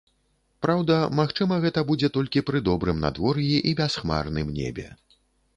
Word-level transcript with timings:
Праўда, 0.65 0.95
магчыма 1.19 1.59
гэта 1.67 1.83
будзе 1.91 2.09
толькі 2.17 2.45
пры 2.47 2.63
добрым 2.71 3.05
надвор'і 3.05 3.53
і 3.73 3.75
бясхмарным 3.81 4.53
небе. 4.61 4.87